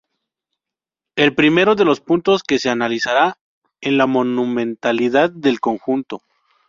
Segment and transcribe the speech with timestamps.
[1.15, 3.37] El primero de los puntos que se analizará
[3.81, 6.23] es la monumentalidad del conjunto.